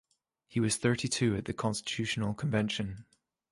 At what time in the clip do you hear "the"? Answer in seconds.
1.45-1.53